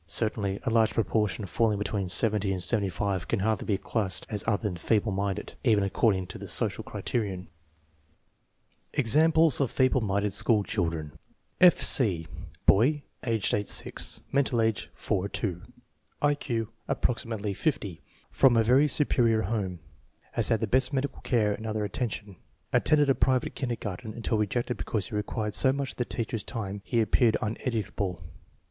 [0.07, 4.63] Certainly a large proportion falling between 70 and 75 can hardly be classed as other
[4.63, 7.49] than feeble minded, even according to the social criterion.
[8.95, 11.11] 82 THE MEASUREMENT OF INTELLIGENCE Examples of feeble minded school children
[11.59, 11.77] F.
[11.83, 12.27] C.
[12.67, 15.61] 7?07/, age 8 6; mental age 4~2;
[16.23, 18.01] I Q approxi?natcly 50.
[18.31, 19.81] From a very superior home.
[20.31, 22.37] Has had the best medical care and other attention.
[22.73, 26.81] Attended a private kindergarten until rejected because he required so much of the teacher's time
[26.91, 28.23] and appeared uneducable.